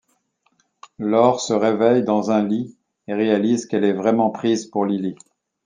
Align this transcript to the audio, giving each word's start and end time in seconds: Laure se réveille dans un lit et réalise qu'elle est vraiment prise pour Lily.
Laure 0.97 1.39
se 1.41 1.53
réveille 1.53 2.03
dans 2.03 2.31
un 2.31 2.43
lit 2.43 2.75
et 3.07 3.13
réalise 3.13 3.67
qu'elle 3.67 3.83
est 3.83 3.93
vraiment 3.93 4.31
prise 4.31 4.65
pour 4.65 4.83
Lily. 4.85 5.13